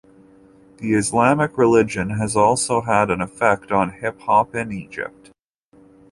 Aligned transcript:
The 0.77 0.95
Islamic 0.95 1.59
religion 1.59 2.09
has 2.19 2.35
also 2.35 2.81
had 2.81 3.11
an 3.11 3.21
effect 3.21 3.71
on 3.71 3.91
hip 3.91 4.19
hop 4.21 4.55
in 4.55 4.71
Egypt. 4.71 5.29